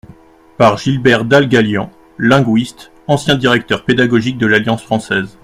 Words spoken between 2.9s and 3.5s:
ancien